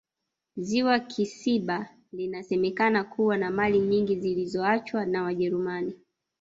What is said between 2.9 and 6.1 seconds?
kuwa na mali nyingi zilizoachwa na wajerumani